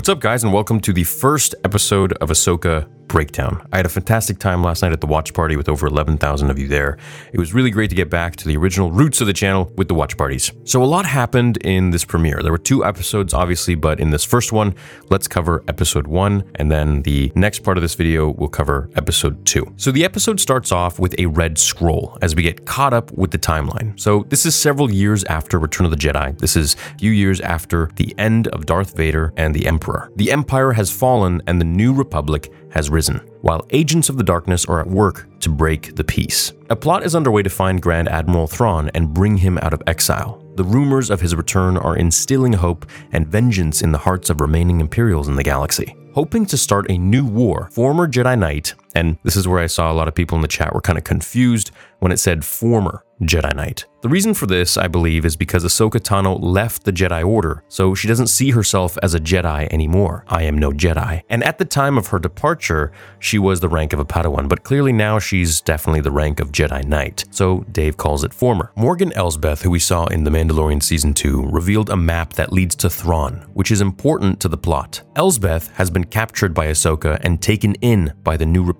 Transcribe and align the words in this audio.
What's 0.00 0.08
up, 0.08 0.20
guys, 0.20 0.42
and 0.42 0.50
welcome 0.50 0.80
to 0.80 0.94
the 0.94 1.04
first 1.04 1.54
episode 1.62 2.14
of 2.22 2.30
Ahsoka 2.30 2.88
Breakdown. 3.10 3.66
I 3.72 3.76
had 3.76 3.86
a 3.86 3.90
fantastic 3.90 4.38
time 4.38 4.62
last 4.62 4.82
night 4.82 4.92
at 4.92 5.00
the 5.00 5.06
watch 5.08 5.34
party 5.34 5.56
with 5.56 5.68
over 5.68 5.86
11,000 5.88 6.48
of 6.48 6.58
you 6.60 6.68
there. 6.68 6.96
It 7.32 7.40
was 7.40 7.52
really 7.52 7.70
great 7.70 7.90
to 7.90 7.96
get 7.96 8.08
back 8.08 8.36
to 8.36 8.46
the 8.46 8.56
original 8.56 8.92
roots 8.92 9.20
of 9.20 9.26
the 9.26 9.32
channel 9.32 9.72
with 9.76 9.88
the 9.88 9.94
watch 9.94 10.16
parties. 10.16 10.52
So, 10.64 10.80
a 10.80 10.84
lot 10.84 11.06
happened 11.06 11.56
in 11.58 11.90
this 11.90 12.04
premiere. 12.04 12.40
There 12.40 12.52
were 12.52 12.58
two 12.58 12.84
episodes, 12.84 13.34
obviously, 13.34 13.74
but 13.74 13.98
in 13.98 14.10
this 14.10 14.24
first 14.24 14.52
one, 14.52 14.76
let's 15.08 15.26
cover 15.26 15.64
episode 15.66 16.06
one, 16.06 16.44
and 16.54 16.70
then 16.70 17.02
the 17.02 17.32
next 17.34 17.64
part 17.64 17.76
of 17.76 17.82
this 17.82 17.96
video 17.96 18.30
will 18.30 18.48
cover 18.48 18.88
episode 18.94 19.44
two. 19.44 19.74
So, 19.76 19.90
the 19.90 20.04
episode 20.04 20.38
starts 20.38 20.70
off 20.70 21.00
with 21.00 21.18
a 21.18 21.26
red 21.26 21.58
scroll 21.58 22.16
as 22.22 22.36
we 22.36 22.42
get 22.42 22.64
caught 22.64 22.94
up 22.94 23.10
with 23.12 23.32
the 23.32 23.38
timeline. 23.38 23.98
So, 23.98 24.24
this 24.28 24.46
is 24.46 24.54
several 24.54 24.88
years 24.88 25.24
after 25.24 25.58
Return 25.58 25.84
of 25.84 25.90
the 25.90 25.96
Jedi. 25.96 26.38
This 26.38 26.54
is 26.54 26.76
a 26.94 26.98
few 26.98 27.10
years 27.10 27.40
after 27.40 27.90
the 27.96 28.14
end 28.18 28.46
of 28.48 28.66
Darth 28.66 28.96
Vader 28.96 29.32
and 29.36 29.52
the 29.52 29.66
Emperor. 29.66 30.12
The 30.14 30.30
Empire 30.30 30.72
has 30.74 30.92
fallen, 30.92 31.42
and 31.48 31.60
the 31.60 31.64
New 31.64 31.92
Republic 31.92 32.52
has 32.72 32.90
risen, 32.90 33.18
while 33.40 33.66
agents 33.70 34.08
of 34.08 34.16
the 34.16 34.24
darkness 34.24 34.64
are 34.66 34.80
at 34.80 34.86
work 34.86 35.26
to 35.40 35.48
break 35.48 35.96
the 35.96 36.04
peace. 36.04 36.52
A 36.70 36.76
plot 36.76 37.04
is 37.04 37.14
underway 37.14 37.42
to 37.42 37.50
find 37.50 37.82
Grand 37.82 38.08
Admiral 38.08 38.46
Thrawn 38.46 38.90
and 38.94 39.12
bring 39.14 39.36
him 39.36 39.58
out 39.58 39.72
of 39.72 39.82
exile. 39.86 40.44
The 40.56 40.64
rumors 40.64 41.10
of 41.10 41.20
his 41.20 41.34
return 41.34 41.76
are 41.76 41.96
instilling 41.96 42.52
hope 42.52 42.86
and 43.12 43.26
vengeance 43.26 43.82
in 43.82 43.92
the 43.92 43.98
hearts 43.98 44.30
of 44.30 44.40
remaining 44.40 44.80
Imperials 44.80 45.28
in 45.28 45.36
the 45.36 45.42
galaxy. 45.42 45.96
Hoping 46.14 46.44
to 46.46 46.56
start 46.56 46.90
a 46.90 46.98
new 46.98 47.24
war, 47.24 47.68
former 47.72 48.08
Jedi 48.08 48.36
Knight, 48.38 48.74
and 48.94 49.18
this 49.22 49.36
is 49.36 49.46
where 49.46 49.60
I 49.60 49.66
saw 49.66 49.90
a 49.90 49.94
lot 49.94 50.08
of 50.08 50.14
people 50.14 50.36
in 50.36 50.42
the 50.42 50.48
chat 50.48 50.74
were 50.74 50.80
kind 50.80 50.98
of 50.98 51.04
confused 51.04 51.70
when 52.00 52.12
it 52.12 52.18
said 52.18 52.44
former 52.44 53.04
Jedi 53.22 53.54
Knight. 53.54 53.84
The 54.00 54.08
reason 54.08 54.32
for 54.32 54.46
this, 54.46 54.78
I 54.78 54.88
believe, 54.88 55.26
is 55.26 55.36
because 55.36 55.62
Ahsoka 55.62 56.00
Tano 56.00 56.38
left 56.40 56.84
the 56.84 56.92
Jedi 56.92 57.22
Order, 57.22 57.62
so 57.68 57.94
she 57.94 58.08
doesn't 58.08 58.28
see 58.28 58.52
herself 58.52 58.96
as 59.02 59.14
a 59.14 59.20
Jedi 59.20 59.68
anymore. 59.70 60.24
I 60.26 60.44
am 60.44 60.56
no 60.56 60.70
Jedi. 60.70 61.20
And 61.28 61.44
at 61.44 61.58
the 61.58 61.66
time 61.66 61.98
of 61.98 62.06
her 62.06 62.18
departure, 62.18 62.92
she 63.18 63.38
was 63.38 63.60
the 63.60 63.68
rank 63.68 63.92
of 63.92 64.00
a 64.00 64.06
Padawan, 64.06 64.48
but 64.48 64.62
clearly 64.62 64.92
now 64.92 65.18
she's 65.18 65.60
definitely 65.60 66.00
the 66.00 66.10
rank 66.10 66.40
of 66.40 66.50
Jedi 66.50 66.82
Knight, 66.86 67.26
so 67.30 67.66
Dave 67.70 67.98
calls 67.98 68.24
it 68.24 68.32
former. 68.32 68.72
Morgan 68.74 69.12
Elsbeth, 69.12 69.60
who 69.60 69.70
we 69.70 69.78
saw 69.78 70.06
in 70.06 70.24
The 70.24 70.30
Mandalorian 70.30 70.82
Season 70.82 71.12
2, 71.12 71.50
revealed 71.50 71.90
a 71.90 71.96
map 71.96 72.32
that 72.32 72.54
leads 72.54 72.74
to 72.76 72.88
Thrawn, 72.88 73.44
which 73.52 73.70
is 73.70 73.82
important 73.82 74.40
to 74.40 74.48
the 74.48 74.56
plot. 74.56 75.02
Elsbeth 75.14 75.70
has 75.72 75.90
been 75.90 76.04
captured 76.04 76.54
by 76.54 76.68
Ahsoka 76.68 77.20
and 77.22 77.42
taken 77.42 77.74
in 77.82 78.14
by 78.24 78.38
the 78.38 78.46
New 78.46 78.64
Republic 78.64 78.79